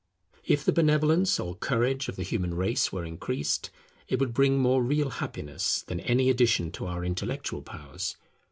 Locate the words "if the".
0.45-0.71